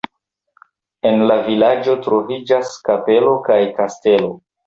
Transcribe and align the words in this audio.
En 1.09 1.21
la 1.31 1.35
vilaĝo 1.49 1.93
troviĝas 2.07 2.73
kapelo 2.89 3.37
kaj 3.51 3.61
kastelo. 3.79 4.35